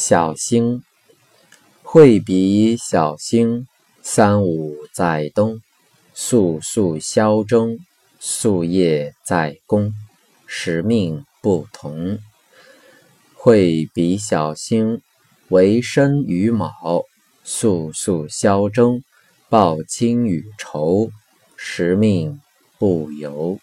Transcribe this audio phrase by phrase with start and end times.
[0.00, 0.84] 小星
[1.82, 3.66] 会比小星
[4.00, 5.60] 三五在东
[6.14, 7.80] 速速消征
[8.20, 9.92] 夙夜在公
[10.46, 12.20] 使命不同
[13.34, 15.02] 会比小星
[15.48, 17.02] 为身与卯
[17.42, 19.02] 速速消征
[19.48, 21.10] 报亲与仇
[21.56, 22.40] 使命
[22.78, 23.58] 不由。